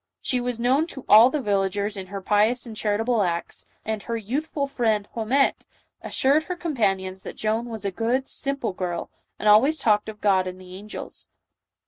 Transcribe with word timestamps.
_She 0.19 0.41
was 0.41 0.59
known 0.59 0.87
to 0.87 1.05
all 1.07 1.29
the 1.29 1.43
villagers 1.43 1.95
in 1.95 2.07
her 2.07 2.21
pious 2.23 2.65
and 2.65 2.75
charitable 2.75 3.21
acts, 3.21 3.67
and 3.85 4.01
her 4.01 4.17
youthful 4.17 4.65
friend 4.65 5.07
Haumette 5.13 5.67
assured 6.01 6.45
her 6.45 6.55
companions 6.55 7.21
that 7.21 7.35
Joan 7.37 7.67
was 7.69 7.85
a 7.85 7.91
good, 7.91 8.27
simple 8.27 8.73
girl, 8.73 9.11
and 9.37 9.47
always 9.47 9.77
talked 9.77 10.09
of 10.09 10.19
God 10.19 10.47
and 10.47 10.59
the 10.59 10.73
angels. 10.75 11.29